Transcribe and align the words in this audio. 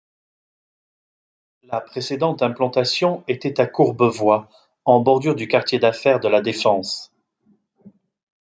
La 1.61 1.79
précédente 1.79 2.41
implantation 2.41 3.23
était 3.27 3.61
à 3.61 3.67
Courbevoie, 3.67 4.49
en 4.83 4.99
bordure 5.01 5.35
du 5.35 5.47
quartier 5.47 5.77
d'affaires 5.77 6.19
de 6.19 6.27
La 6.27 6.41
Défense. 6.41 7.11